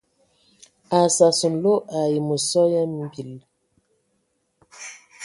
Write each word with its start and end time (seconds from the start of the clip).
A 0.97 0.99
sas 1.15 1.39
nlo 1.53 1.73
ai 1.99 2.13
məsɔ 2.27 2.61
ya 2.73 2.83
mbil. 3.01 3.31